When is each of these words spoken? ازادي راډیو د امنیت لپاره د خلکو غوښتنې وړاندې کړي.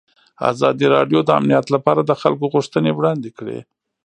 ازادي 0.51 0.85
راډیو 0.95 1.19
د 1.23 1.29
امنیت 1.39 1.65
لپاره 1.75 2.01
د 2.03 2.11
خلکو 2.21 2.45
غوښتنې 2.53 2.91
وړاندې 2.93 3.29
کړي. 3.37 3.59